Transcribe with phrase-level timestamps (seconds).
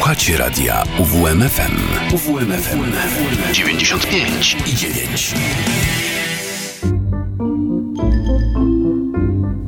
[0.00, 1.76] Słuchacie radia UWMFM.
[2.14, 2.92] UWMFM
[3.52, 5.34] 95 i 9.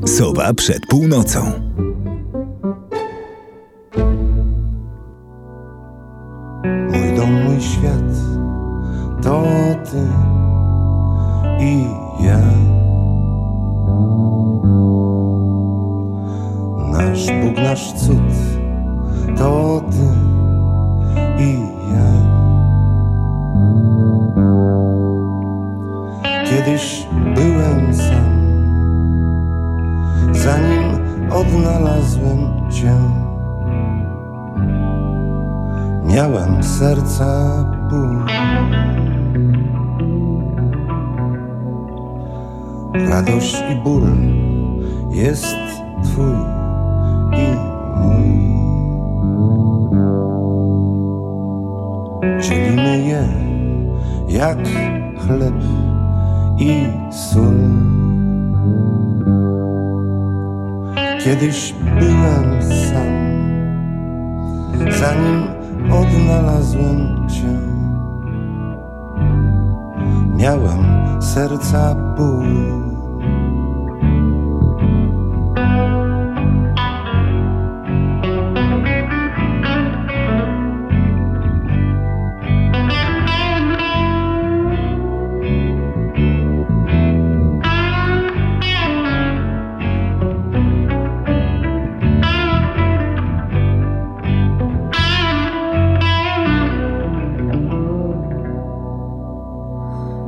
[0.07, 1.73] Sowa przed północą.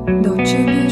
[0.07, 0.91] Wydaje mi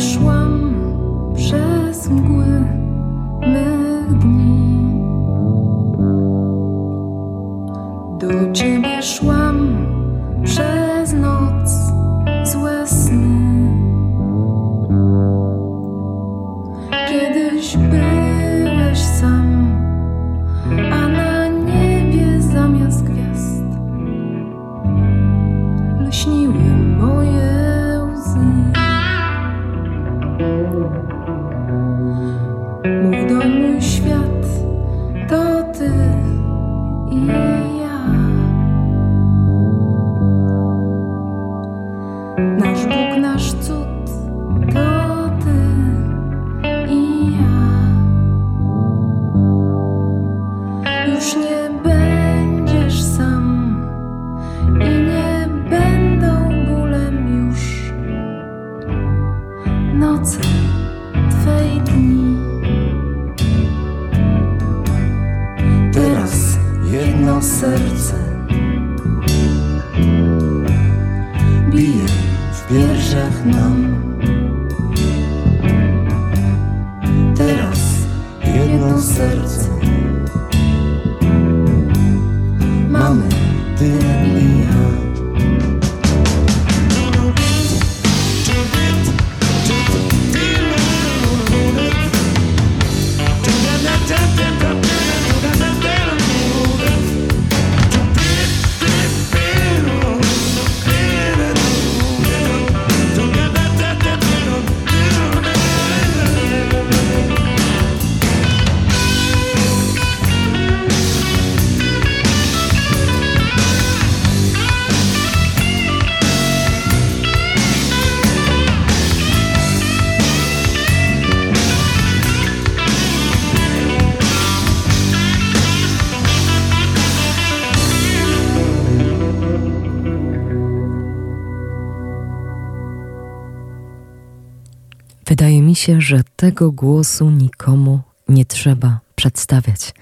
[135.83, 139.95] się, że tego głosu nikomu nie trzeba przedstawiać.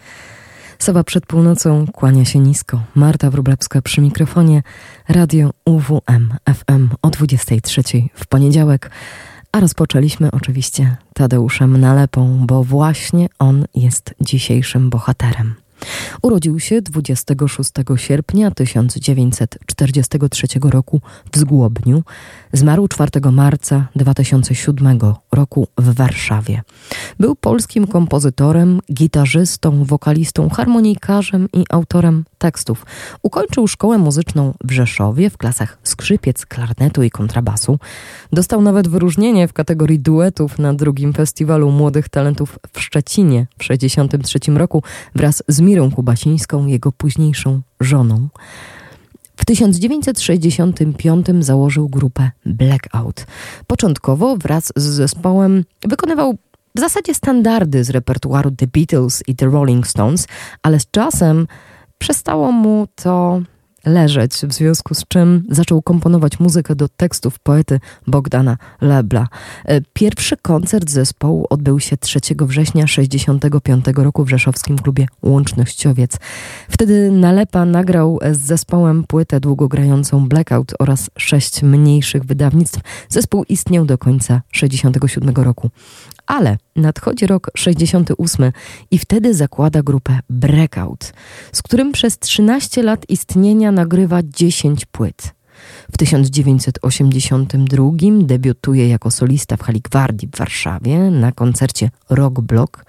[0.78, 2.82] Sowa przed północą kłania się nisko.
[2.94, 4.62] Marta Wróblewska przy mikrofonie.
[5.08, 7.82] Radio UWM FM o 23
[8.14, 8.90] w poniedziałek.
[9.52, 15.54] A rozpoczęliśmy oczywiście Tadeuszem Nalepą, bo właśnie on jest dzisiejszym bohaterem.
[16.22, 21.00] Urodził się 26 sierpnia 1943 roku
[21.32, 22.02] w Zgłobniu.
[22.52, 25.00] Zmarł 4 marca 2007
[25.32, 26.62] roku w Warszawie.
[27.20, 32.86] Był polskim kompozytorem, gitarzystą, wokalistą, harmonikarzem i autorem tekstów.
[33.22, 37.78] Ukończył szkołę muzyczną w Rzeszowie w klasach skrzypiec, klarnetu i kontrabasu.
[38.32, 44.58] Dostał nawet wyróżnienie w kategorii duetów na drugim festiwalu młodych talentów w Szczecinie w 1963
[44.58, 44.82] roku
[45.14, 48.28] wraz z Mirą Kubasińską, jego późniejszą żoną.
[49.46, 53.26] 1965 założył grupę Blackout.
[53.66, 56.34] Początkowo wraz z zespołem wykonywał
[56.76, 60.28] w zasadzie standardy z repertuaru The Beatles i The Rolling Stones,
[60.62, 61.46] ale z czasem
[61.98, 63.40] przestało mu to
[63.86, 69.28] leżeć, w związku z czym zaczął komponować muzykę do tekstów poety Bogdana Lebla.
[69.64, 76.16] E, pierwszy koncert zespołu odbył się 3 września 1965 roku w rzeszowskim klubie Łącznościowiec.
[76.70, 82.80] Wtedy Nalepa nagrał z zespołem płytę długogrającą Blackout oraz sześć mniejszych wydawnictw.
[83.08, 85.70] Zespół istniał do końca 1967 roku.
[86.30, 88.52] Ale nadchodzi rok 68
[88.90, 91.12] i wtedy zakłada grupę Breakout,
[91.52, 95.34] z którym przez 13 lat istnienia nagrywa 10 płyt.
[95.92, 97.84] W 1982
[98.22, 102.84] debiutuje jako solista w Hali Gwardii w Warszawie na koncercie Rock Block.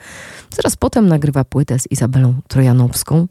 [0.55, 3.27] Zaraz potem nagrywa płytę z Izabelą Trojanowską.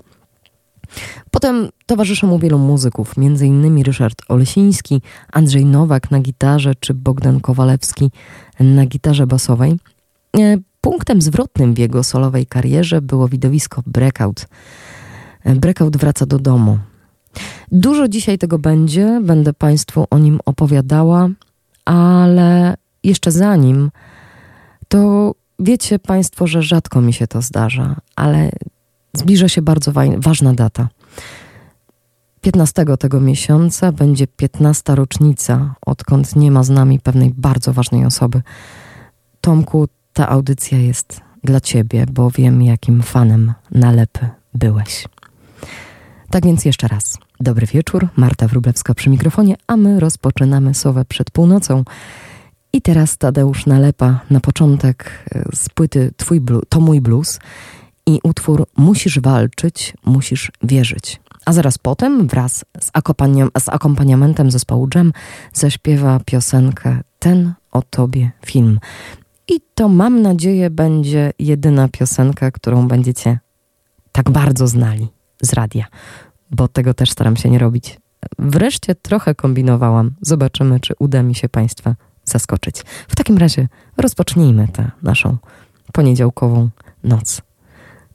[1.30, 3.82] Potem towarzyszą mu wielu muzyków, m.in.
[3.82, 5.02] Ryszard Olesiński,
[5.32, 8.10] Andrzej Nowak na gitarze czy Bogdan Kowalewski
[8.60, 9.78] na gitarze basowej.
[10.38, 14.47] E, punktem zwrotnym w jego solowej karierze było widowisko Breakout.
[15.44, 16.79] E, breakout wraca do domu.
[17.73, 21.29] Dużo dzisiaj tego będzie, będę Państwu o nim opowiadała,
[21.85, 23.91] ale jeszcze zanim,
[24.88, 28.50] to wiecie Państwo, że rzadko mi się to zdarza, ale
[29.15, 30.88] zbliża się bardzo ważna data.
[32.41, 38.43] 15 tego miesiąca będzie 15 rocznica, odkąd nie ma z nami pewnej bardzo ważnej osoby.
[39.41, 45.04] Tomku, ta audycja jest dla Ciebie, bo wiem, jakim fanem nalepy byłeś.
[46.30, 47.18] Tak więc jeszcze raz.
[47.40, 51.84] Dobry wieczór, Marta Wrublewska przy mikrofonie, a my rozpoczynamy Sowę przed północą.
[52.72, 57.38] I teraz Tadeusz Nalepa na początek e, z płyty Twój blu, To mój blues
[58.06, 61.20] i utwór Musisz walczyć, musisz wierzyć.
[61.44, 62.90] A zaraz potem wraz z,
[63.64, 65.12] z akompaniamentem zespołu Jam
[65.52, 68.80] zaśpiewa piosenkę Ten o Tobie film.
[69.50, 73.38] I to mam nadzieję będzie jedyna piosenka, którą będziecie
[74.12, 75.08] tak bardzo znali
[75.43, 75.87] z radia,
[76.50, 77.99] bo tego też staram się nie robić.
[78.38, 80.11] Wreszcie trochę kombinowałam.
[80.20, 81.94] Zobaczymy, czy uda mi się Państwa
[82.25, 82.76] zaskoczyć.
[83.08, 85.37] W takim razie rozpocznijmy tę naszą
[85.93, 86.70] poniedziałkową
[87.05, 87.43] noc.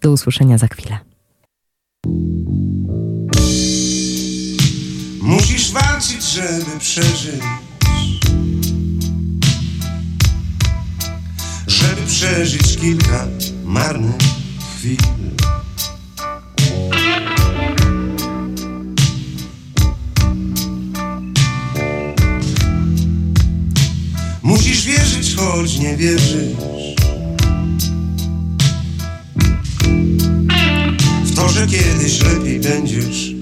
[0.01, 0.97] Do usłyszenia za chwilę.
[5.21, 7.41] Musisz walczyć, żeby przeżyć.
[11.85, 13.27] Żeby przeżyć kilka
[13.65, 14.15] marnych
[14.77, 14.97] chwil.
[24.43, 26.95] Musisz wierzyć, choć nie wierzysz
[31.23, 33.34] W to, że kiedyś lepiej będziesz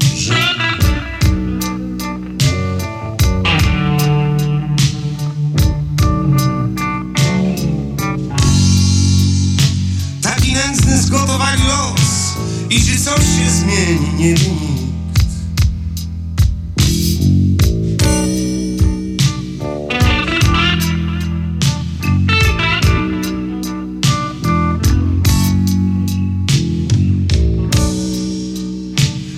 [11.34, 12.34] żył zgotowali los
[12.70, 14.84] I czy coś się zmieni, nie wie nikt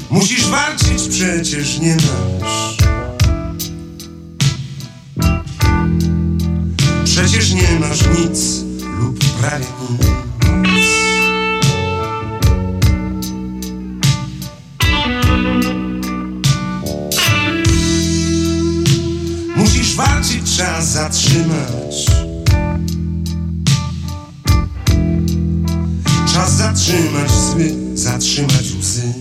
[0.09, 2.77] Musisz walczyć, przecież nie masz.
[7.05, 8.63] Przecież nie masz nic
[9.00, 10.14] lub prawie nic
[21.36, 22.06] zatrzymać.
[26.34, 29.13] Czas zatrzymać sny, zatrzymać łzy.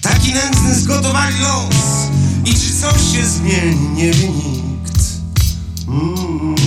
[0.00, 2.08] Taki nędzny zgotowali los
[2.44, 4.98] i czy coś się zmieni, nie wie nikt.
[5.88, 6.57] Mm.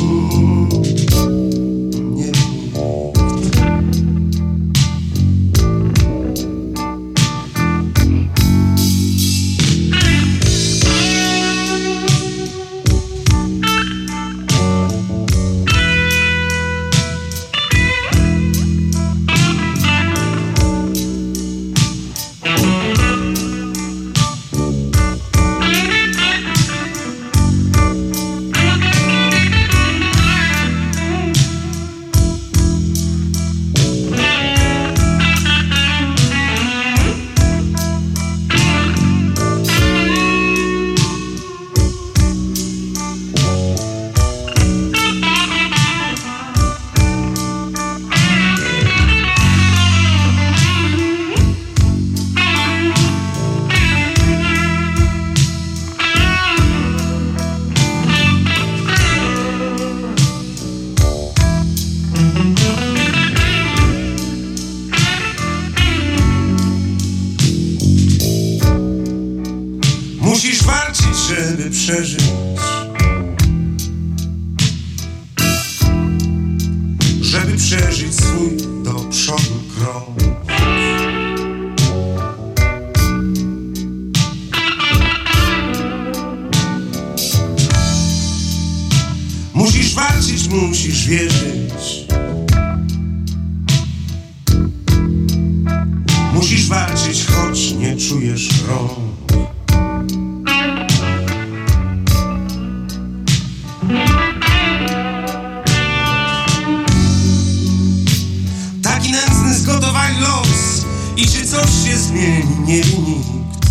[111.22, 112.60] I czy coś się zmieni?
[112.66, 113.68] Nie wie nikt.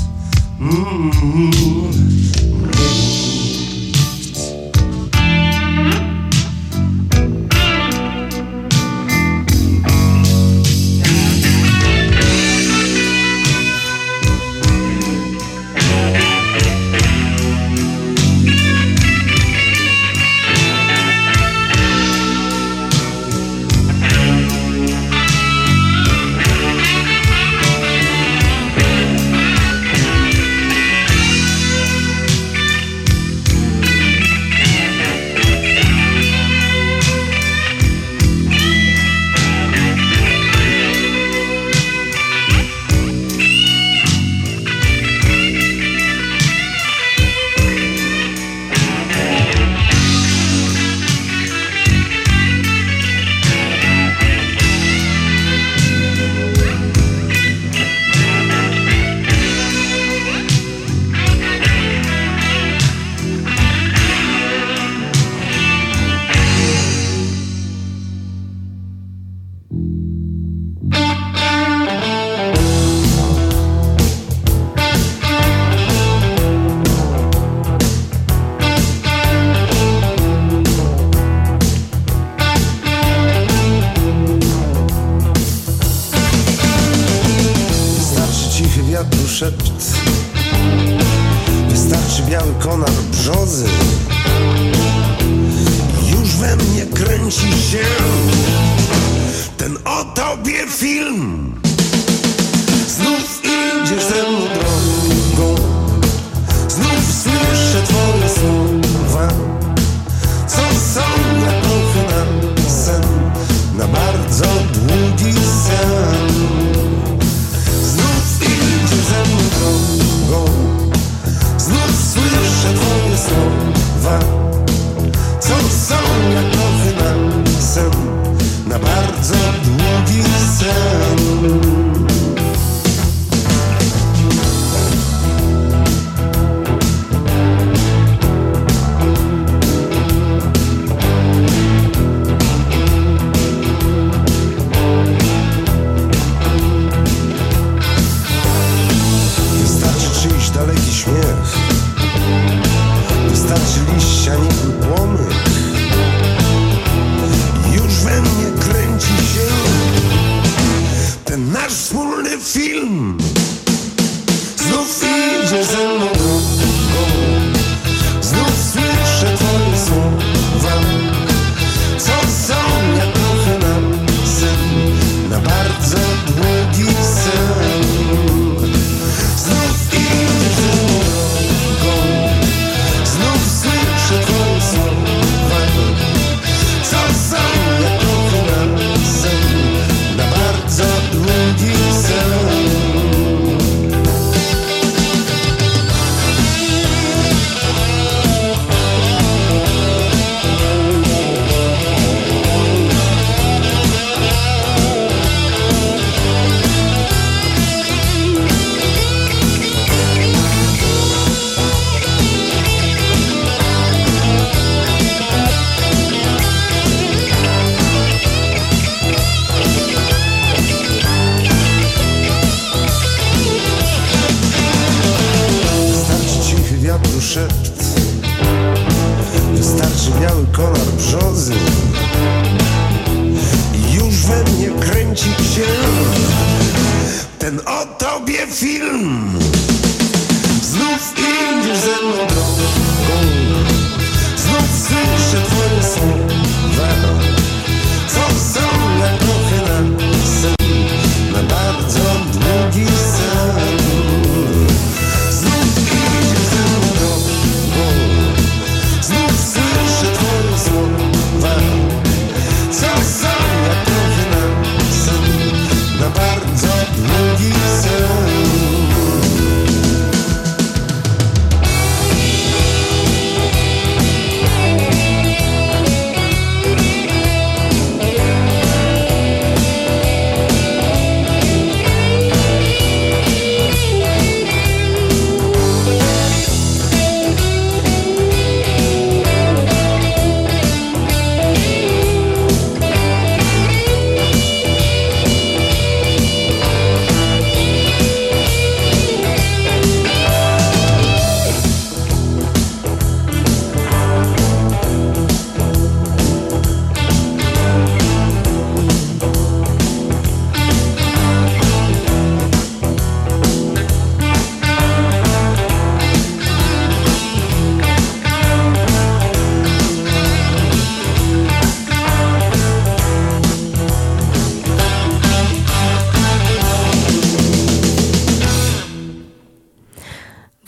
[0.61, 2.60] Mm -hmm.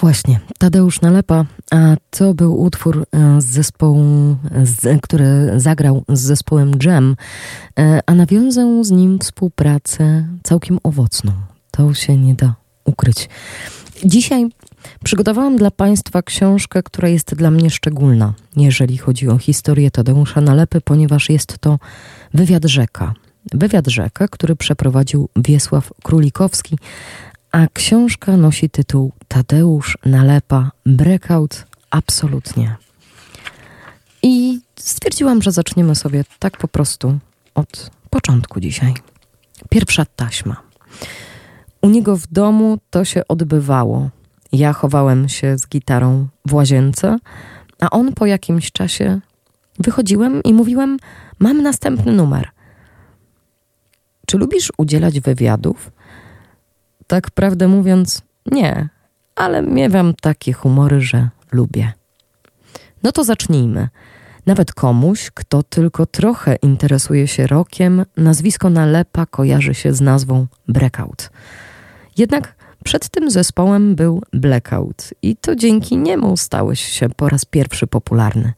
[0.03, 6.73] Właśnie, Tadeusz Nalepa, a to był utwór e, z zespołu, z, który zagrał z zespołem
[6.85, 7.17] Jam,
[7.79, 11.33] e, a nawiązał z nim współpracę całkiem owocną.
[11.71, 12.55] To się nie da
[12.85, 13.29] ukryć.
[14.05, 14.49] Dzisiaj
[15.05, 20.81] przygotowałam dla Państwa książkę, która jest dla mnie szczególna, jeżeli chodzi o historię Tadeusza Nalepy,
[20.81, 21.79] ponieważ jest to
[22.35, 23.15] wywiad rzeka.
[23.53, 26.79] Wywiad rzeka, który przeprowadził Wiesław Królikowski,
[27.53, 32.77] a książka nosi tytuł Tadeusz Nalepa Breakout Absolutnie.
[34.23, 37.19] I stwierdziłam, że zaczniemy sobie tak po prostu
[37.55, 38.95] od początku dzisiaj.
[39.71, 40.63] Pierwsza taśma.
[41.83, 44.11] U niego w domu to się odbywało.
[44.53, 47.19] Ja chowałem się z gitarą w łazience,
[47.81, 49.21] a on po jakimś czasie
[49.79, 50.97] wychodziłem i mówiłem:
[51.39, 52.49] Mam następny numer.
[54.27, 55.93] Czy lubisz udzielać wywiadów?
[57.07, 58.89] Tak prawdę mówiąc, nie,
[59.37, 61.93] ale miewam takie humory, że lubię.
[63.03, 63.89] No to zacznijmy.
[64.47, 71.31] Nawet komuś, kto tylko trochę interesuje się rokiem, nazwisko Nalepa kojarzy się z nazwą Breakout.
[72.19, 77.87] Jednak przed tym zespołem był Blackout i to dzięki niemu stałeś się po raz pierwszy
[77.87, 78.53] popularny.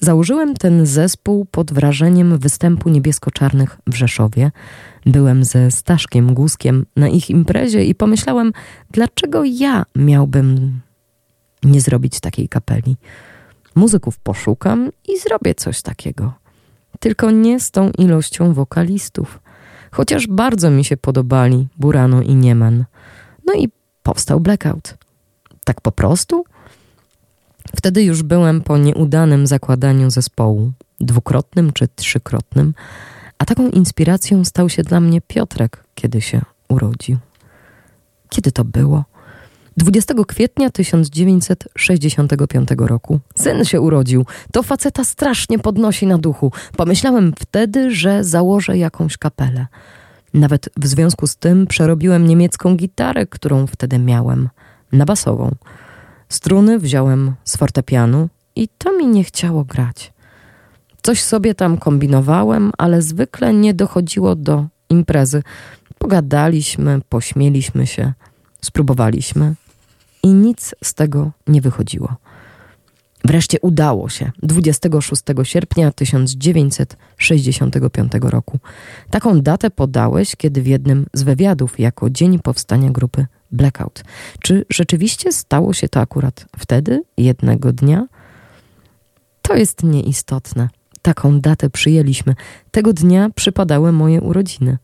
[0.00, 4.50] Założyłem ten zespół pod wrażeniem występu niebiesko-czarnych w Rzeszowie.
[5.08, 8.52] Byłem ze Staszkiem Guskiem na ich imprezie i pomyślałem,
[8.90, 10.80] dlaczego ja miałbym
[11.62, 12.96] nie zrobić takiej kapeli.
[13.74, 16.32] Muzyków poszukam i zrobię coś takiego.
[17.00, 19.40] Tylko nie z tą ilością wokalistów.
[19.90, 22.84] Chociaż bardzo mi się podobali Burano i Nieman.
[23.46, 23.68] No i
[24.02, 24.94] powstał Blackout.
[25.64, 26.44] Tak po prostu?
[27.76, 32.74] Wtedy już byłem po nieudanym zakładaniu zespołu, dwukrotnym czy trzykrotnym,
[33.38, 37.18] a taką inspiracją stał się dla mnie Piotrek, kiedy się urodził.
[38.28, 39.04] Kiedy to było?
[39.76, 43.20] 20 kwietnia 1965 roku.
[43.34, 44.26] Syn się urodził.
[44.52, 46.52] To faceta strasznie podnosi na duchu.
[46.76, 49.66] Pomyślałem wtedy, że założę jakąś kapelę.
[50.34, 54.48] Nawet w związku z tym przerobiłem niemiecką gitarę, którą wtedy miałem,
[54.92, 55.54] na basową.
[56.28, 60.12] Struny wziąłem z fortepianu i to mi nie chciało grać.
[61.08, 65.42] Coś sobie tam kombinowałem, ale zwykle nie dochodziło do imprezy.
[65.98, 68.12] Pogadaliśmy, pośmieliśmy się,
[68.62, 69.54] spróbowaliśmy
[70.22, 72.16] i nic z tego nie wychodziło.
[73.24, 78.58] Wreszcie udało się 26 sierpnia 1965 roku.
[79.10, 84.02] Taką datę podałeś, kiedy w jednym z wywiadów jako dzień powstania grupy Blackout.
[84.40, 88.06] Czy rzeczywiście stało się to akurat wtedy, jednego dnia?
[89.42, 90.68] To jest nieistotne.
[91.02, 92.34] Taką datę przyjęliśmy.
[92.70, 94.78] Tego dnia przypadały moje urodziny.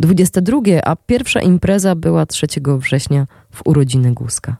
[0.00, 2.46] 22, a pierwsza impreza była 3
[2.78, 4.56] września w urodziny Guska.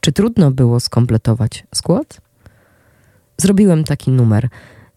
[0.00, 2.20] Czy trudno było skompletować skład?
[3.36, 4.48] Zrobiłem taki numer.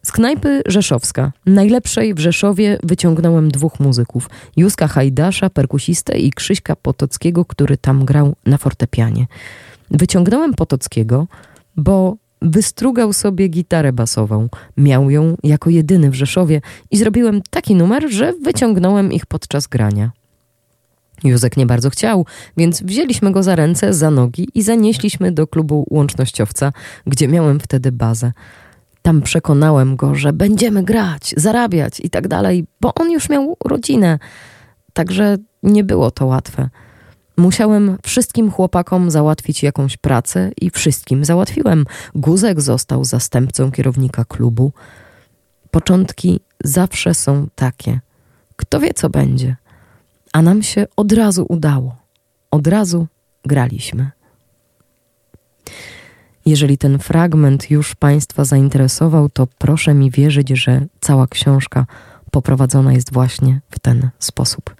[0.04, 7.46] Z knajpy Rzeszowska, najlepszej w Rzeszowie, wyciągnąłem dwóch muzyków: Józka Hajdasza, perkusistę i Krzyśka Potockiego,
[7.46, 9.28] który tam grał na fortepianie.
[9.92, 11.28] Wyciągnąłem Potockiego,
[11.78, 14.47] bo wystrugał sobie gitarę basową.
[14.78, 20.12] Miał ją jako jedyny w Rzeszowie i zrobiłem taki numer, że wyciągnąłem ich podczas grania.
[21.23, 22.26] Józek nie bardzo chciał,
[22.58, 26.73] więc wzięliśmy go za ręce, za nogi i zanieśliśmy do klubu łącznościowca,
[27.08, 28.32] gdzie miałem wtedy bazę.
[29.02, 34.19] Tam przekonałem go, że będziemy grać, zarabiać i tak dalej, bo on już miał rodzinę.
[34.93, 36.69] Także nie było to łatwe.
[37.38, 41.86] Musiałem wszystkim chłopakom załatwić jakąś pracę i wszystkim załatwiłem.
[42.15, 44.71] Guzek został zastępcą kierownika klubu.
[45.71, 48.00] Początki zawsze są takie.
[48.56, 49.56] Kto wie, co będzie
[50.38, 51.95] a nam się od razu udało.
[52.52, 53.08] Od razu
[53.45, 54.12] graliśmy.
[56.45, 61.86] Jeżeli ten fragment już Państwa zainteresował, to proszę mi wierzyć, że cała książka
[62.32, 64.76] poprowadzona jest właśnie w ten sposób.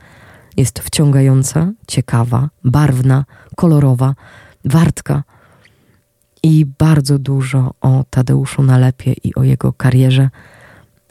[0.58, 4.16] Jest wciągająca, ciekawa, barwna, kolorowa,
[4.66, 5.24] wartka
[6.44, 10.30] i bardzo dużo o Tadeuszu Nalepie i o jego karierze,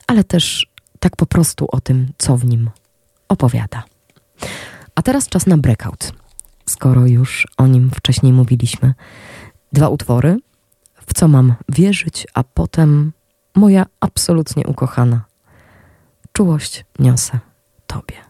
[0.07, 0.67] ale też
[1.01, 2.71] tak po prostu o tym, co w nim
[3.29, 3.85] opowiada.
[4.95, 6.13] A teraz czas na breakout,
[6.67, 8.95] skoro już o nim wcześniej mówiliśmy.
[9.73, 10.39] Dwa utwory,
[11.07, 13.13] w co mam wierzyć, a potem
[13.55, 15.25] moja absolutnie ukochana.
[16.33, 17.39] Czułość niosę
[17.87, 18.26] Tobie.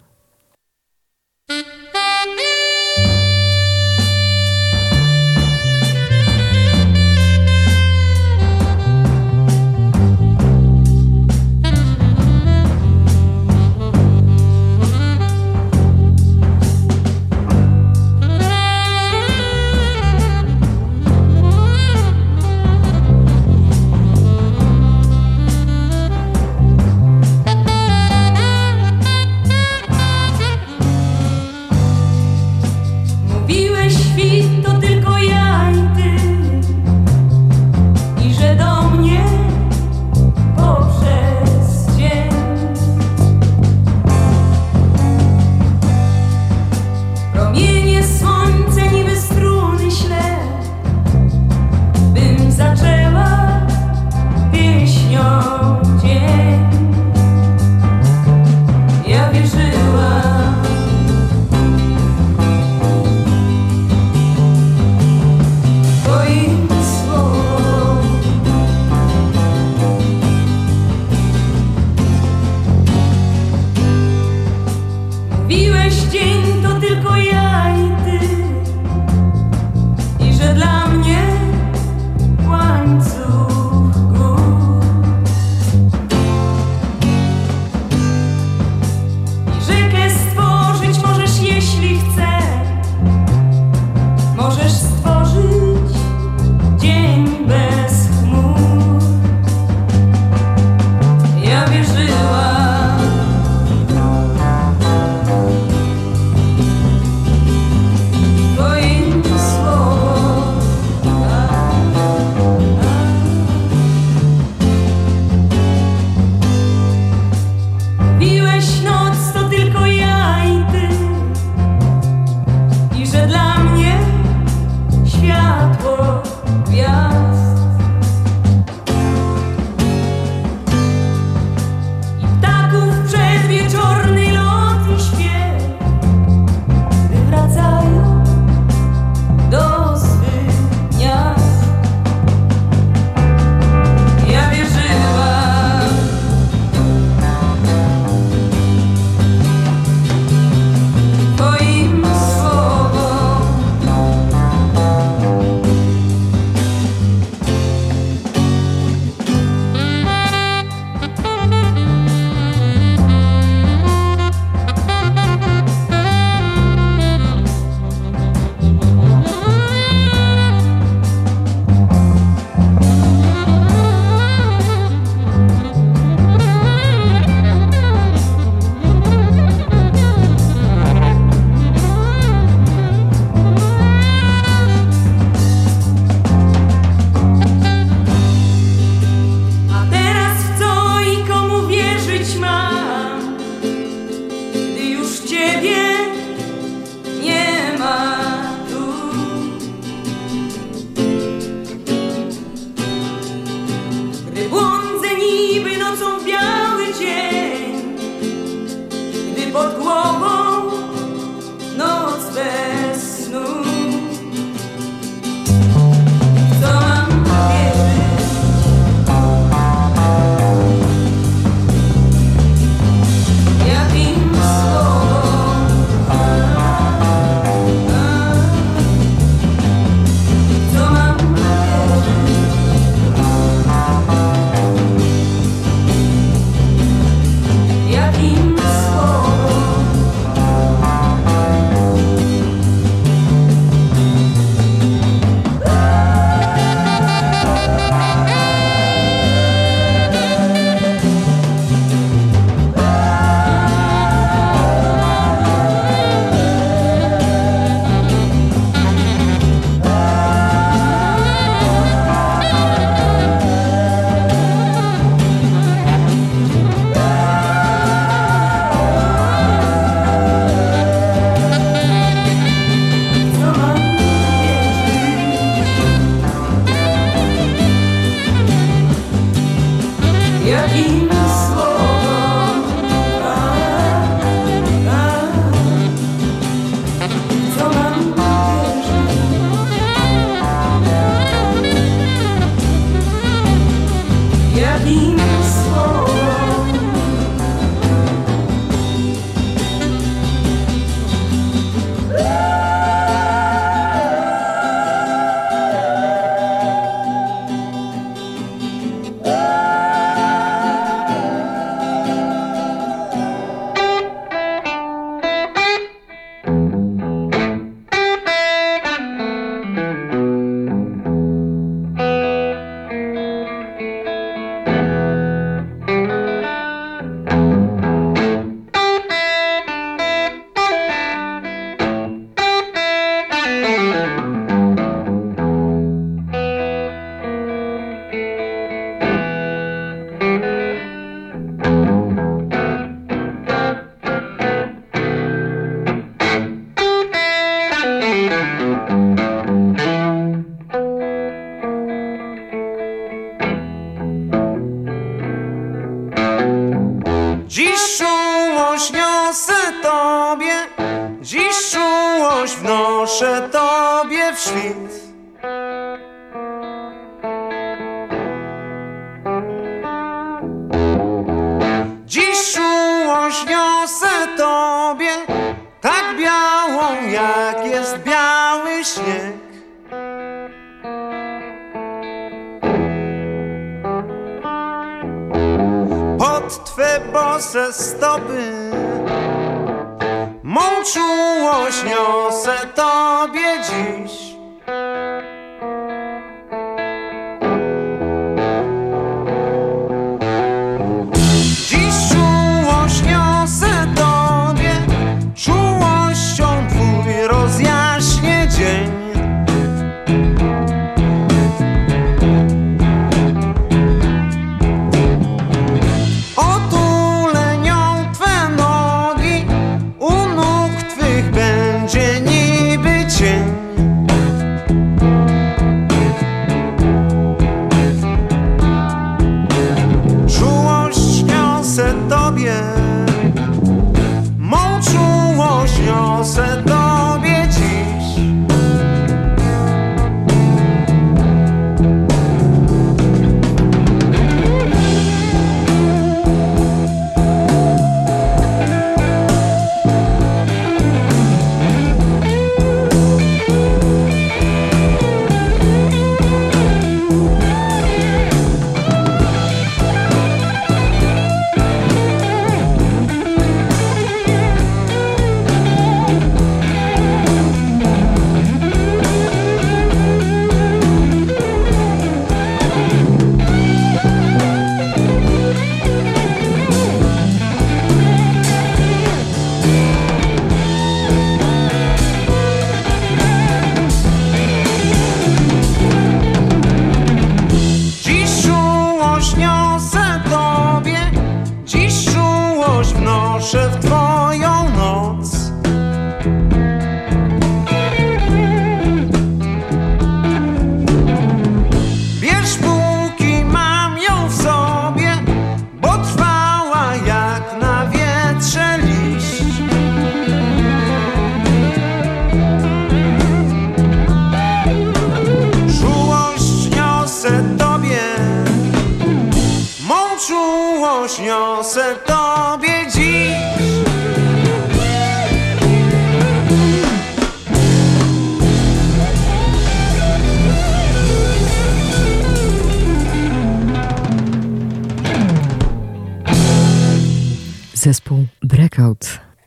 [387.41, 387.87] Zespół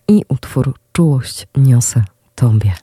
[0.10, 2.04] i utwór Czułość niosę
[2.36, 2.74] Tobie.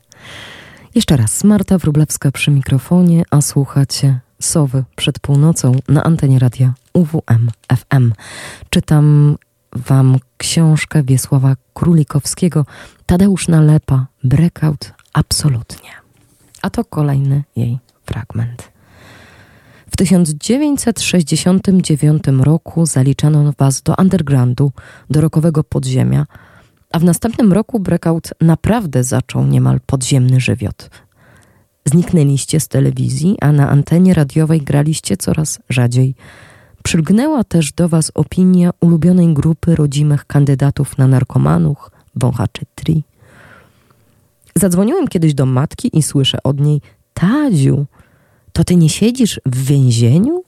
[0.95, 7.51] Jeszcze raz, Marta Wrublewska przy mikrofonie, a słuchacie Sowy przed północą na antenie radia UWM
[7.77, 8.12] FM.
[8.71, 9.37] Czytam
[9.73, 12.67] Wam książkę Wiesława Królikowskiego
[13.07, 15.91] Tadeusz Nalepa Breakout absolutnie.
[16.62, 18.73] A to kolejny jej fragment.
[19.91, 24.73] W 1969 roku zaliczano was do undergroundu,
[25.11, 26.27] do rokowego podziemia,
[26.92, 30.90] a w następnym roku breakout naprawdę zaczął niemal podziemny żywiot.
[31.85, 36.14] Zniknęliście z telewizji, a na antenie radiowej graliście coraz rzadziej.
[36.83, 43.05] przylgnęła też do Was opinia ulubionej grupy rodzimych kandydatów na narkomanów, wąchaczy tri.
[44.55, 46.81] Zadzwoniłem kiedyś do matki i słyszę od niej:
[47.14, 47.87] Tadziu,
[48.53, 50.46] to ty nie siedzisz w więzieniu?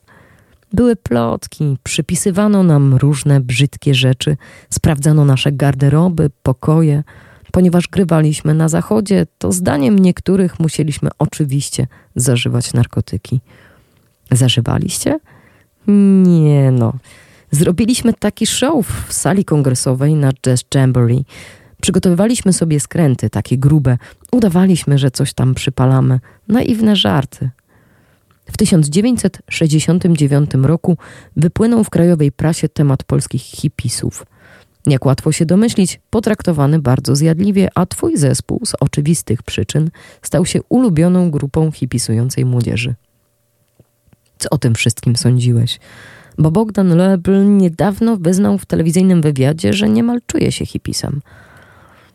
[0.72, 4.36] Były plotki, przypisywano nam różne brzydkie rzeczy,
[4.70, 7.02] sprawdzano nasze garderoby, pokoje.
[7.52, 13.40] Ponieważ grywaliśmy na zachodzie, to zdaniem niektórych musieliśmy oczywiście zażywać narkotyki.
[14.30, 15.20] Zażywaliście?
[15.86, 16.92] Nie no.
[17.50, 21.24] Zrobiliśmy taki show w sali kongresowej na Jazz Jamboree.
[21.80, 23.98] Przygotowywaliśmy sobie skręty, takie grube.
[24.32, 26.20] Udawaliśmy, że coś tam przypalamy.
[26.48, 27.50] Naiwne żarty.
[28.52, 30.96] W 1969 roku
[31.36, 34.26] wypłynął w krajowej prasie temat polskich hipisów.
[34.86, 39.90] Jak łatwo się domyślić, potraktowany bardzo zjadliwie, a twój zespół z oczywistych przyczyn
[40.22, 42.94] stał się ulubioną grupą hipisującej młodzieży.
[44.38, 45.78] Co o tym wszystkim sądziłeś?
[46.38, 51.20] Bo Bogdan Loebl niedawno wyznał w telewizyjnym wywiadzie, że niemal czuje się hipisem.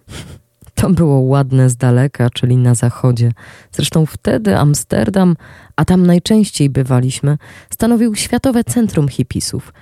[0.76, 3.32] To było ładne z daleka, czyli na zachodzie.
[3.72, 5.36] Zresztą wtedy Amsterdam,
[5.76, 7.38] a tam najczęściej bywaliśmy,
[7.74, 9.74] stanowił światowe centrum hipisów.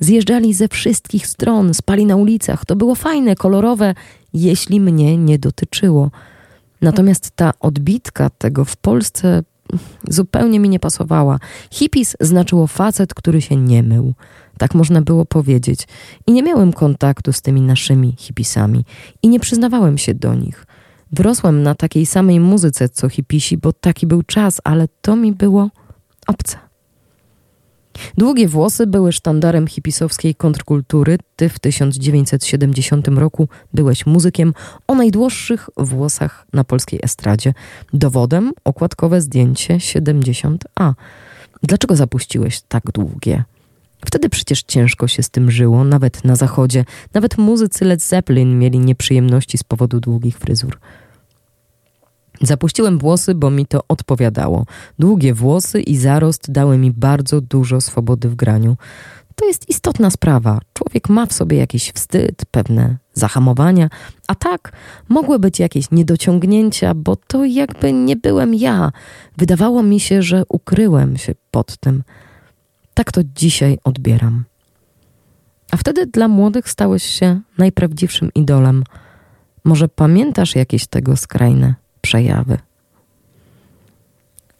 [0.00, 2.64] Zjeżdżali ze wszystkich stron, spali na ulicach.
[2.64, 3.94] To było fajne, kolorowe,
[4.34, 6.10] jeśli mnie nie dotyczyło.
[6.82, 9.42] Natomiast ta odbitka tego w Polsce
[10.08, 11.38] zupełnie mi nie pasowała.
[11.70, 14.14] Hippies znaczyło facet, który się nie mył.
[14.58, 15.88] Tak można było powiedzieć.
[16.26, 18.84] I nie miałem kontaktu z tymi naszymi hipisami.
[19.22, 20.66] I nie przyznawałem się do nich.
[21.12, 25.70] Wyrosłem na takiej samej muzyce co hipisi, bo taki był czas, ale to mi było
[26.26, 26.58] obce.
[28.16, 31.18] Długie włosy były sztandarem hipisowskiej kontrkultury.
[31.36, 34.54] Ty w 1970 roku byłeś muzykiem
[34.86, 37.54] o najdłuższych włosach na polskiej estradzie.
[37.92, 40.92] Dowodem okładkowe zdjęcie 70A.
[41.62, 43.44] Dlaczego zapuściłeś tak długie?
[44.06, 46.84] Wtedy przecież ciężko się z tym żyło, nawet na zachodzie.
[47.14, 50.78] Nawet muzycy Led Zeppelin mieli nieprzyjemności z powodu długich fryzur.
[52.40, 54.66] Zapuściłem włosy, bo mi to odpowiadało.
[54.98, 58.76] Długie włosy i zarost dały mi bardzo dużo swobody w graniu.
[59.34, 60.60] To jest istotna sprawa.
[60.72, 63.88] Człowiek ma w sobie jakiś wstyd, pewne zahamowania,
[64.28, 64.72] a tak
[65.08, 68.92] mogły być jakieś niedociągnięcia, bo to jakby nie byłem ja.
[69.36, 72.02] Wydawało mi się, że ukryłem się pod tym.
[72.98, 74.44] Tak to dzisiaj odbieram.
[75.70, 78.84] A wtedy dla młodych stałeś się najprawdziwszym idolem.
[79.64, 82.58] Może pamiętasz jakieś tego skrajne przejawy?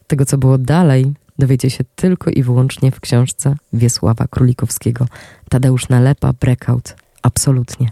[0.07, 5.07] Tego, co było dalej, dowiecie się tylko i wyłącznie w książce Wiesława Królikowskiego.
[5.51, 6.97] Tadeusz Nalepa, Breakout.
[7.23, 7.91] Absolutnie.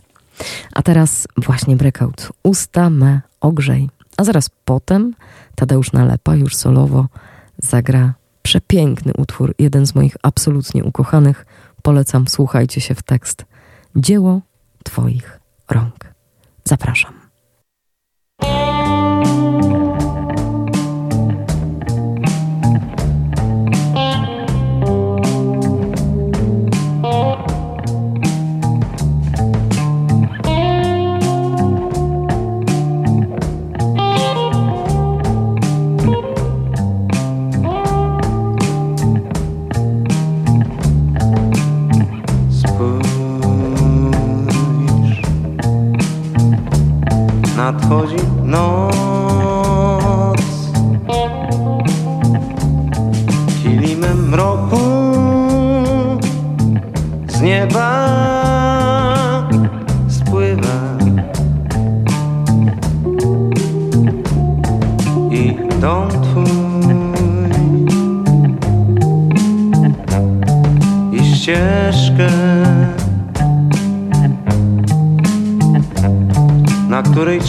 [0.72, 2.32] A teraz właśnie Breakout.
[2.42, 3.90] Usta me ogrzej.
[4.16, 5.14] A zaraz potem
[5.54, 7.06] Tadeusz Nalepa już solowo
[7.58, 8.14] zagra
[8.46, 11.46] Przepiękny utwór, jeden z moich absolutnie ukochanych.
[11.82, 13.44] Polecam, słuchajcie się w tekst.
[13.96, 14.40] Dzieło
[14.84, 16.14] Twoich rąk.
[16.64, 17.15] Zapraszam.
[47.66, 48.92] Nadchodzi noc.
[53.62, 54.86] Kilimem mroku
[57.28, 57.90] z nieba
[60.08, 60.78] spływa
[65.30, 66.25] I dom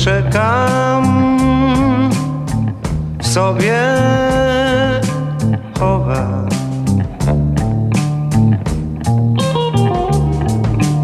[0.07, 1.03] czekam
[3.21, 3.77] sobie
[5.79, 6.47] chowa.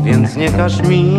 [0.03, 1.17] Więc nie każ mi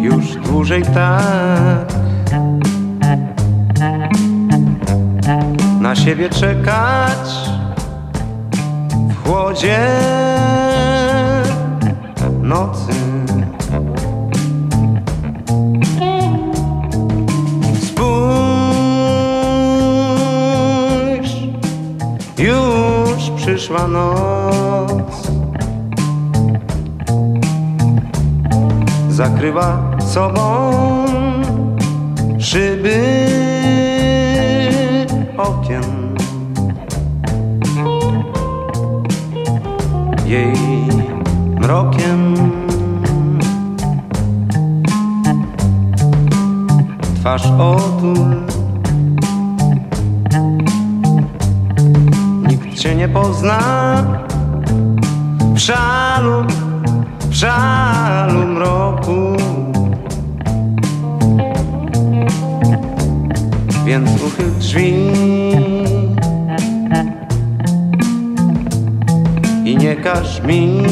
[0.00, 1.92] już dłużej tak
[5.80, 7.50] na siebie czekać
[9.08, 9.78] w chłodzie
[23.72, 25.28] przyszła noc.
[29.10, 30.72] Zakryła sobą
[32.38, 33.00] szyby
[35.36, 36.14] okien.
[40.26, 40.56] Jej
[41.60, 42.34] mrokiem.
[47.20, 48.51] Twarz otul
[53.02, 53.58] nie pozna.
[55.54, 56.44] W żalu,
[57.20, 59.36] w żalu mroku.
[63.84, 64.94] Więc uchyl drzwi.
[69.64, 70.82] I nie każ mi.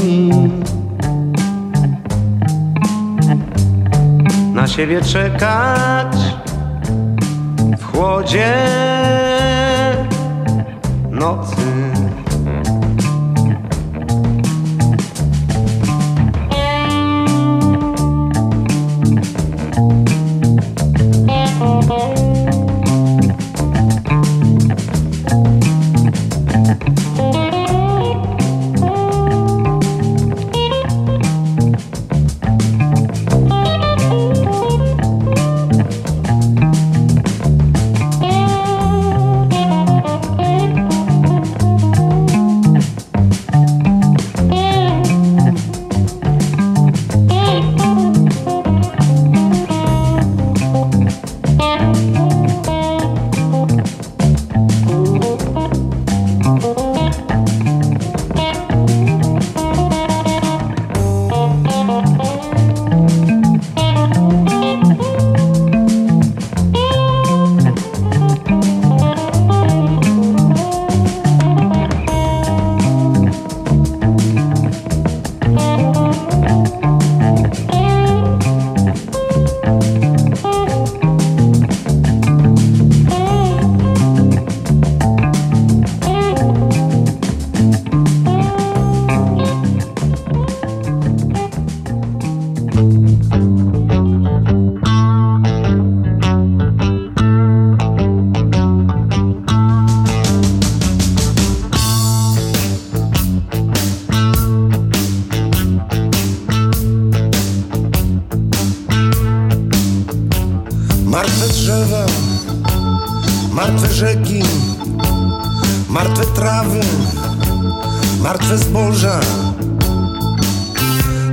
[4.55, 6.17] Na siebie czekać
[7.79, 8.55] w chłodzie
[11.11, 11.90] nocy.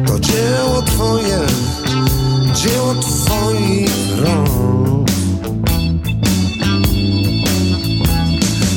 [0.06, 1.40] To dzieło Twoje,
[2.54, 5.10] dzieło Twoich rąk.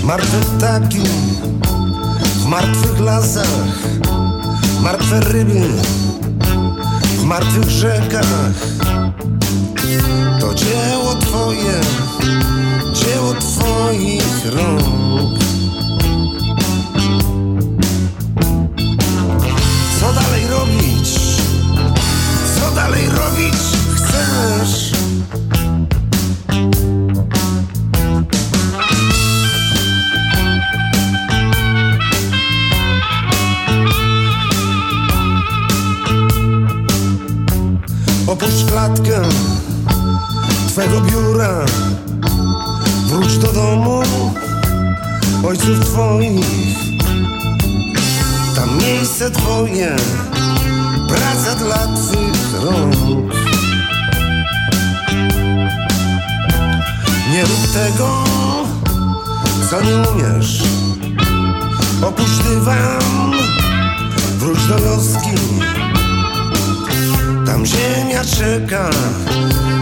[0.05, 1.03] Martwe ptaki
[2.35, 3.79] w martwych lasach,
[4.83, 5.69] martwe ryby
[7.19, 8.55] w martwych rzekach.
[10.41, 11.81] To dzieło Twoje,
[12.93, 15.50] dzieło Twoich rąk.
[20.51, 21.15] Robić?
[22.55, 23.55] Co dalej robić
[23.95, 24.93] chcesz?
[38.27, 39.23] Opuść klatkę
[40.69, 41.65] Twego biura
[43.07, 44.03] Wróć do domu
[45.49, 46.47] Ojców Twoich
[48.57, 49.97] Tam miejsce Twoje
[52.65, 53.33] rąk.
[57.33, 58.25] Nie rób tego
[59.71, 60.63] Co nie umiesz.
[62.03, 63.33] Opuść dywan
[64.39, 65.31] Wróć do wioski
[67.47, 68.91] Tam ziemia czeka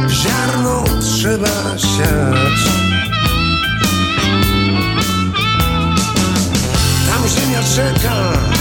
[0.08, 2.60] Ziarno trzeba siać.
[7.06, 8.57] Tam ziemia czeka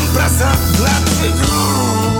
[0.00, 2.19] Tam praca dla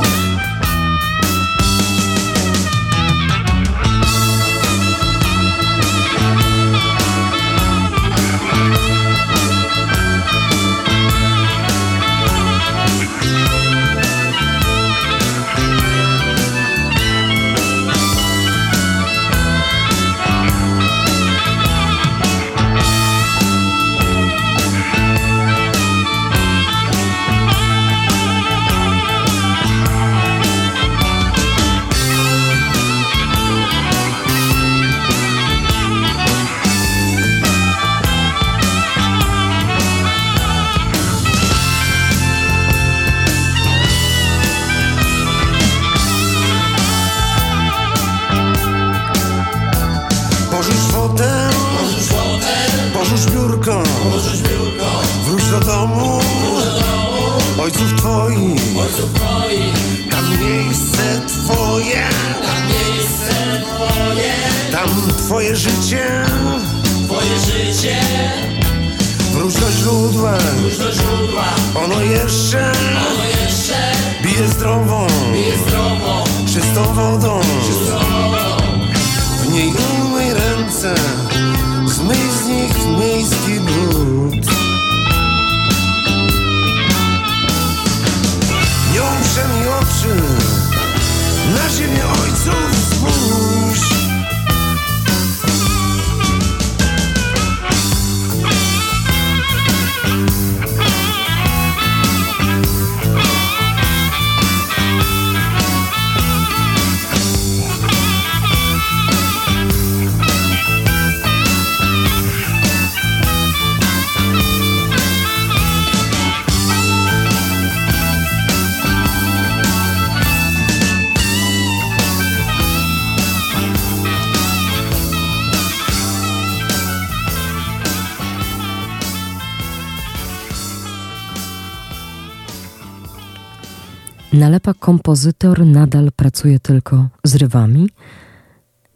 [134.33, 137.89] Nalepa kompozytor nadal pracuje tylko z rywami?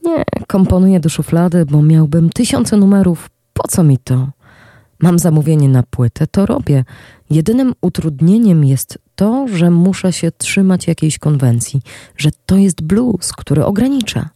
[0.04, 3.30] Nie, komponuję do szuflady, bo miałbym tysiące numerów.
[3.52, 4.28] Po co mi to?
[4.98, 6.84] Mam zamówienie na płytę, to robię.
[7.30, 11.82] Jedynym utrudnieniem jest to, że muszę się trzymać jakiejś konwencji,
[12.16, 14.30] że to jest blues, który ogranicza.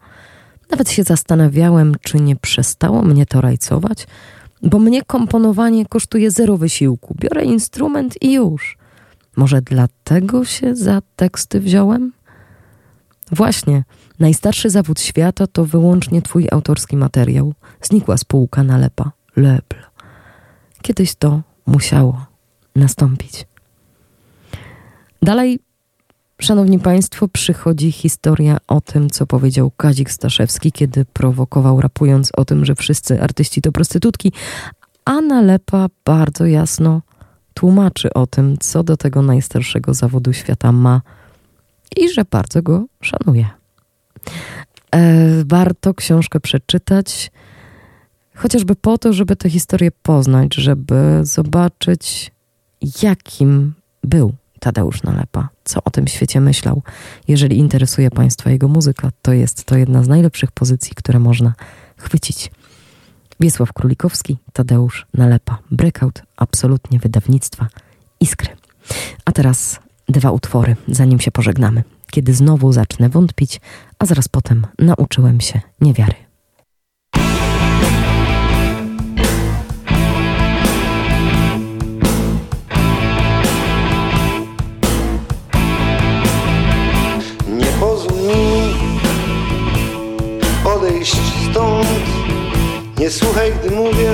[0.70, 4.06] Nawet się zastanawiałem, czy nie przestało mnie to rajcować,
[4.62, 7.14] bo mnie komponowanie kosztuje zero wysiłku.
[7.20, 8.77] Biorę instrument i już.
[9.36, 12.12] Może dlatego się za teksty wziąłem?
[13.32, 13.84] Właśnie,
[14.18, 17.54] najstarszy zawód świata to wyłącznie twój autorski materiał.
[17.82, 19.76] Znikła spółka nalepa, lebl.
[20.82, 22.26] Kiedyś to musiało
[22.76, 23.46] nastąpić.
[25.22, 25.58] Dalej,
[26.40, 32.64] szanowni państwo, przychodzi historia o tym, co powiedział Kazik Staszewski, kiedy prowokował rapując o tym,
[32.64, 34.32] że wszyscy artyści to prostytutki,
[35.04, 37.02] a nalepa bardzo jasno
[37.58, 41.02] tłumaczy o tym, co do tego najstarszego zawodu świata ma
[41.96, 43.48] i że bardzo go szanuje.
[44.94, 47.30] E, warto książkę przeczytać,
[48.34, 52.30] chociażby po to, żeby tę historię poznać, żeby zobaczyć,
[53.02, 56.82] jakim był Tadeusz Nalepa, co o tym świecie myślał.
[57.28, 61.54] Jeżeli interesuje Państwa jego muzyka, to jest to jedna z najlepszych pozycji, które można
[61.96, 62.50] chwycić.
[63.40, 65.58] Wiesław Królikowski, Tadeusz Nalepa.
[65.70, 67.66] Breakout, absolutnie wydawnictwa
[68.20, 68.48] Iskry.
[69.24, 71.82] A teraz dwa utwory, zanim się pożegnamy.
[72.10, 73.60] Kiedy znowu zacznę wątpić,
[73.98, 76.27] a zaraz potem nauczyłem się niewiary.
[93.18, 94.12] Słuchaj, gdy mówię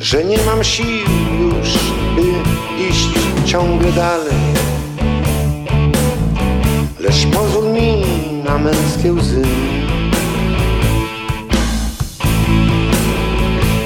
[0.00, 0.86] Że nie mam sił
[1.40, 1.68] już,
[2.16, 2.22] by
[2.88, 3.08] iść
[3.44, 4.34] ciągle dalej.
[7.00, 8.02] Lecz pozwól mi
[8.44, 9.42] na męskie łzy.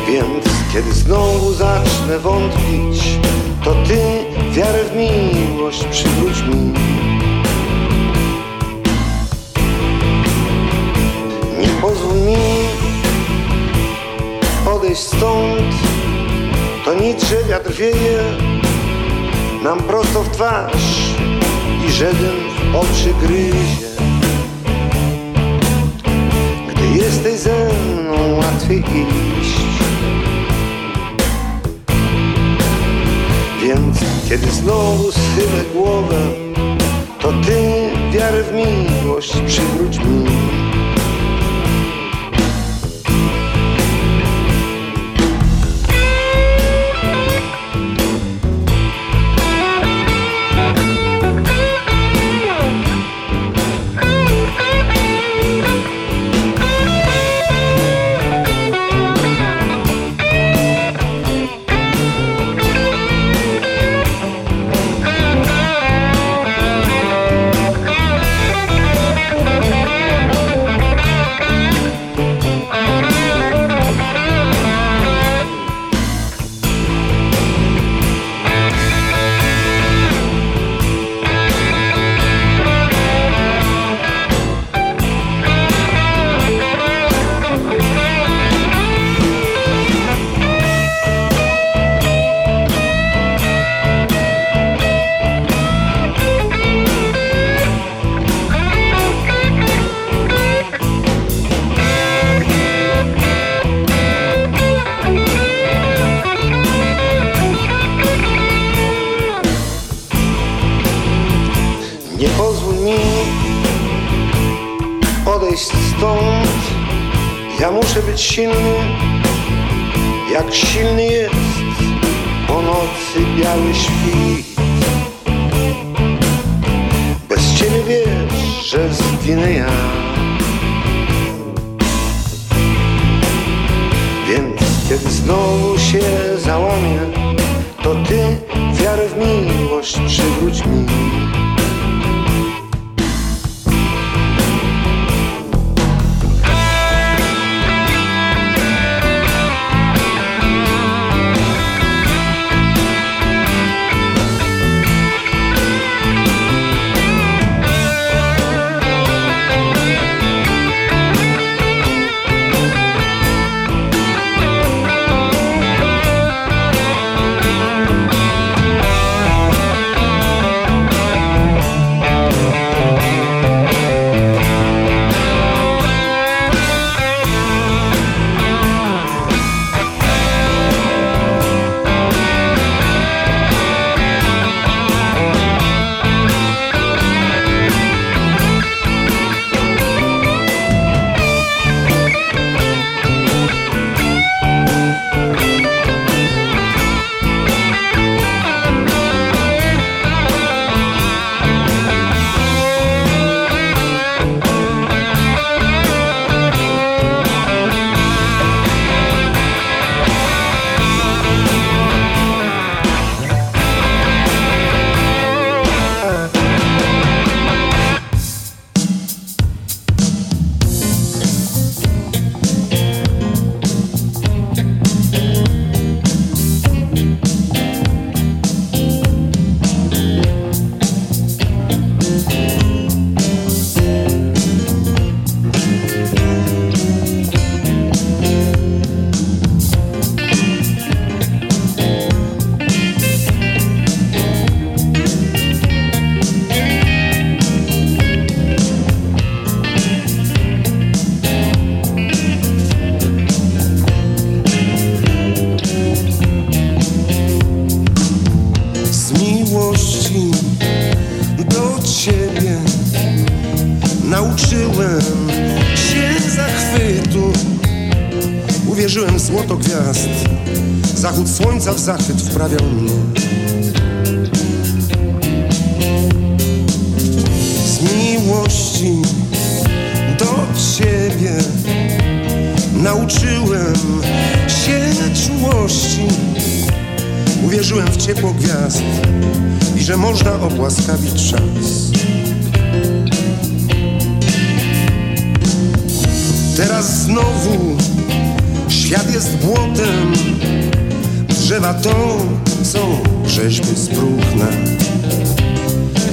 [0.09, 3.19] Więc kiedy znowu zacznę wątpić
[3.65, 3.99] To Ty
[4.53, 6.73] wiarę w miłość przywróć mi.
[11.61, 12.66] Nie pozwól mi
[14.97, 15.75] odejść stąd.
[16.85, 18.23] To nic, że wiatr wieje
[19.63, 21.15] Nam prosto w twarz
[21.89, 23.87] I że dym w oczy gryzie.
[26.69, 29.61] Gdy jesteś ze mną łatwiej iść.
[33.63, 36.17] Więc kiedy znowu schylę głowę
[37.21, 40.56] To Ty wiarę w miłość przywróć mi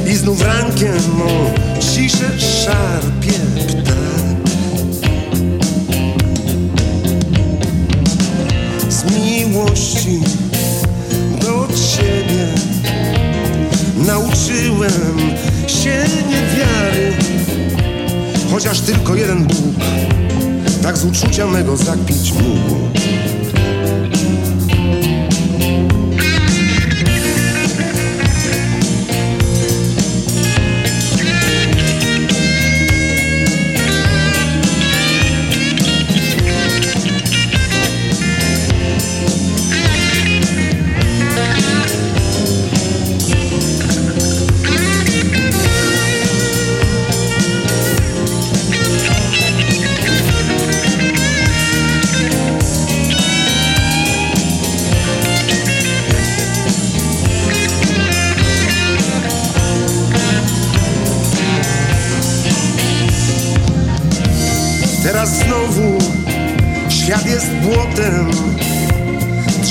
[0.08, 3.34] I znów rankiem o ciszę szarpie
[3.68, 4.54] ptak.
[8.90, 10.20] Z miłości
[11.42, 12.48] do Ciebie
[13.98, 15.20] Nauczyłem
[15.68, 17.14] się niewiary.
[18.52, 19.76] Chociaż tylko jeden Bóg
[20.82, 22.93] Tak z uczucia mego zakpić mógł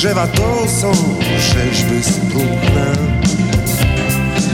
[0.03, 0.93] drzewa to są
[1.39, 2.87] rzeźby próbna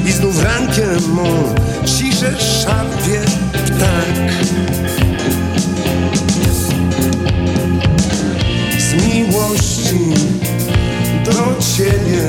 [0.06, 1.54] I znów rankiem mo
[1.86, 3.20] ciszę szarpie
[3.52, 4.32] ptak.
[8.78, 9.98] Z miłości
[11.24, 12.22] do Ciebie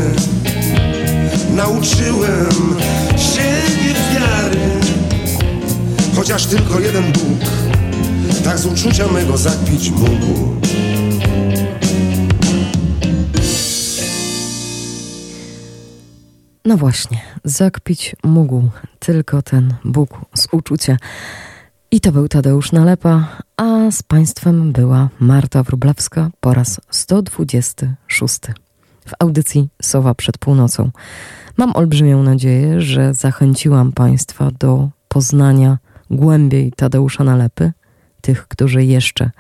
[1.55, 2.49] Nauczyłem
[3.17, 4.70] się niewiary.
[6.15, 7.49] Chociaż tylko jeden Bóg
[8.43, 10.59] Tak z uczucia mego zakpić mógł
[16.70, 20.97] No właśnie, zakpić mógł tylko ten Bóg z uczucia.
[21.91, 28.39] I to był Tadeusz Nalepa, a z Państwem była Marta Wrublewska po raz 126
[29.07, 30.91] w audycji Sowa przed północą.
[31.57, 35.78] Mam olbrzymią nadzieję, że zachęciłam Państwa do poznania
[36.09, 37.72] głębiej Tadeusza Nalepy,
[38.22, 39.32] tych, którzy jeszcze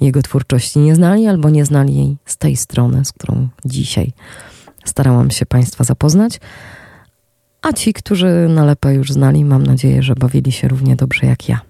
[0.00, 4.12] jego twórczości nie znali albo nie znali jej z tej strony, z którą dzisiaj
[4.84, 6.40] starałam się Państwa zapoznać.
[7.62, 11.60] A ci, którzy Nalepę już znali, mam nadzieję, że bawili się równie dobrze jak ja.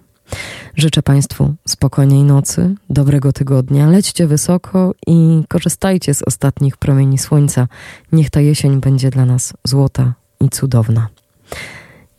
[0.76, 7.68] Życzę Państwu spokojnej nocy, dobrego tygodnia, lećcie wysoko i korzystajcie z ostatnich promieni słońca.
[8.12, 11.08] Niech ta jesień będzie dla nas złota i cudowna.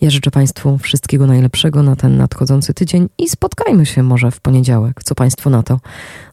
[0.01, 5.03] Ja życzę Państwu wszystkiego najlepszego na ten nadchodzący tydzień i spotkajmy się może w poniedziałek.
[5.03, 5.79] Co Państwo na to?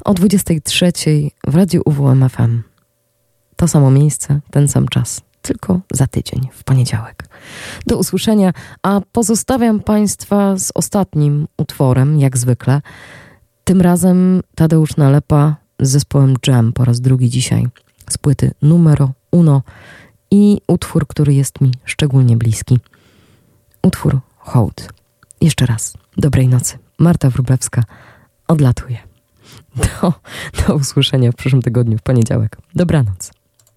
[0.05, 0.93] O 23
[1.47, 2.63] w Radiu UWMFM.
[3.57, 7.29] To samo miejsce, ten sam czas, tylko za tydzień, w poniedziałek.
[7.87, 8.53] Do usłyszenia,
[8.83, 12.83] a pozostawiam Państwa z ostatnim utworem, jak zwykle.
[13.65, 17.69] Tym razem Tadeusz Nalepa z zespołem Jam po raz drugi dzisiaj
[18.11, 19.63] z płyty Numero Uno
[20.31, 22.81] i utwór, który jest mi szczególnie bliski.
[23.83, 24.89] Utwór Hołd.
[25.41, 26.79] Jeszcze raz, dobrej nocy.
[26.99, 27.83] Marta Wróblewska
[28.49, 28.99] odlatuje.
[29.77, 30.13] Do,
[30.67, 32.57] do usłyszenia w przyszłym tygodniu, w poniedziałek.
[32.75, 33.31] Dobranoc.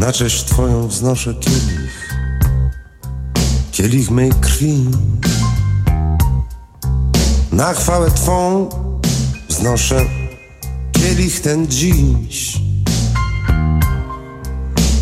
[0.00, 2.14] Na cześć Twoją wznoszę kielich,
[3.72, 4.84] kielich mej krwi.
[7.52, 8.68] Na chwałę Twą
[9.48, 10.04] wznoszę
[10.92, 12.58] kielich ten dziś.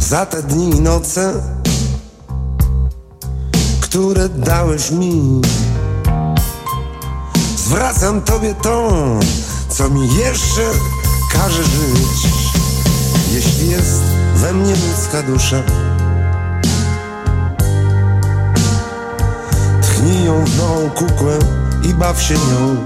[0.00, 1.42] Za te dni i noce,
[3.80, 5.40] które dałeś mi.
[7.56, 8.90] Zwracam Tobie to,
[9.68, 10.62] co mi jeszcze
[11.32, 12.32] każe żyć.
[13.32, 15.62] Jeśli jest we mnie ludzka dusza.
[19.82, 21.38] Tchnij ją w nową kukłę
[21.82, 22.76] i baw się nią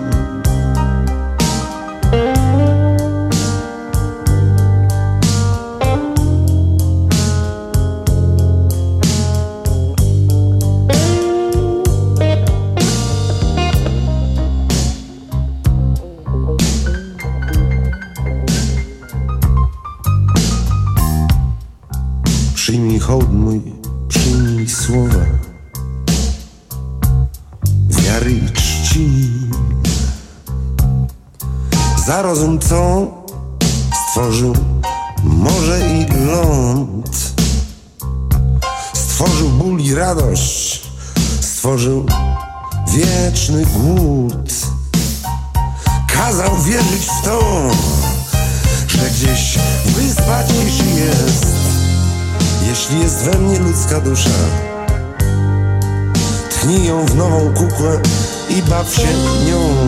[34.32, 34.54] stworzył
[35.24, 37.34] morze i ląd,
[38.94, 40.82] stworzył ból i radość,
[41.40, 42.06] stworzył
[42.88, 44.52] wieczny głód.
[46.14, 47.40] Kazał wierzyć w to,
[48.88, 51.46] że gdzieś wyspać jeśli jest.
[52.68, 54.30] Jeśli jest we mnie ludzka dusza
[56.50, 58.00] Tchnij ją w nową kukłę
[58.48, 59.08] i baw się
[59.46, 59.86] nią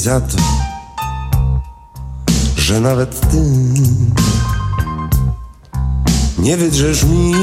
[0.00, 0.36] za to,
[2.56, 3.42] że nawet ty
[6.38, 7.34] nie wydrzesz mi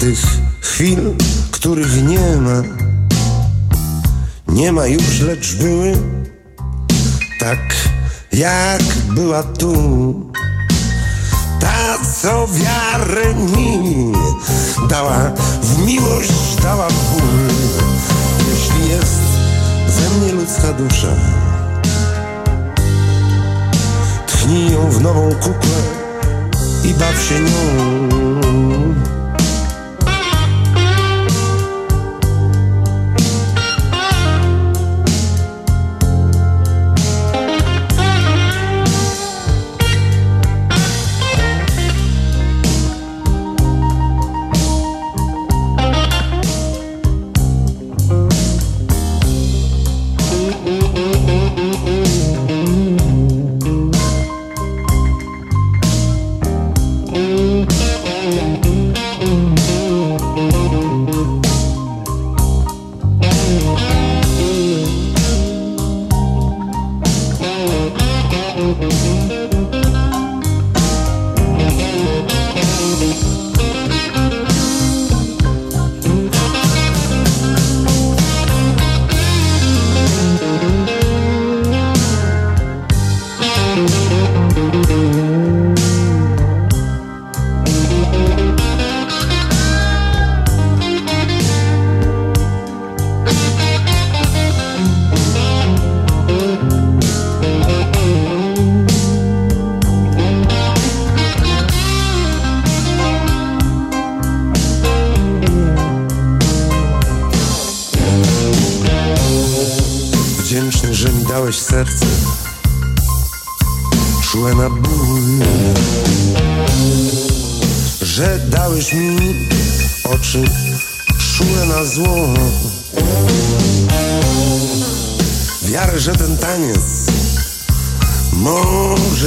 [0.00, 0.18] tych
[0.60, 1.14] chwil,
[1.50, 2.62] których nie ma.
[4.48, 5.96] Nie ma już, lecz były
[7.40, 7.58] tak,
[8.32, 8.82] jak
[9.14, 10.30] była tu.
[11.60, 14.12] Ta, co wiarę mi
[14.88, 17.21] dała, w miłość dała ból.
[20.42, 21.08] Ludzka dusza.
[24.26, 25.78] Tchnij ją w nową kukłę
[26.84, 29.11] i baw się nią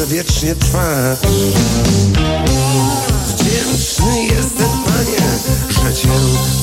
[0.07, 1.19] Wiecznie trwać
[3.27, 5.27] Wdzięczny jestem, Panie
[5.69, 6.09] Że Cię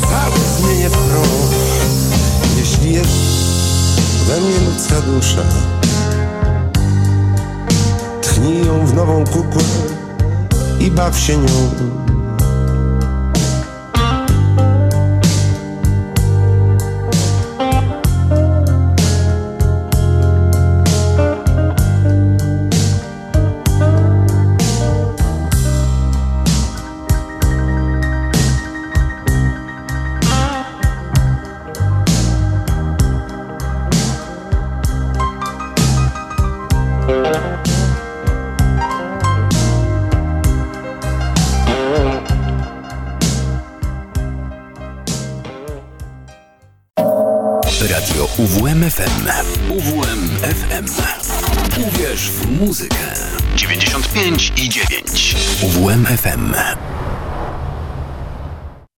[0.01, 1.27] cały zmienię w proch
[2.59, 3.11] Jeśli jest
[4.27, 5.43] we mnie ludzka dusza
[8.23, 9.63] Tchnij ją w nową kukłę
[10.81, 12.02] I baw się nią